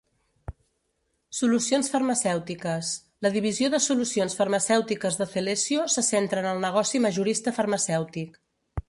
[1.39, 2.89] Solucions farmacèutiques:
[3.25, 8.41] la Divisió de Solucions Farmacèutiques de Celesio se centra en el negoci majorista farmacèutic.